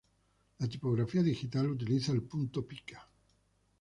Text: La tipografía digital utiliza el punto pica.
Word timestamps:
La 0.59 0.67
tipografía 0.67 1.21
digital 1.21 1.69
utiliza 1.69 2.11
el 2.11 2.23
punto 2.23 2.65
pica. 2.67 3.07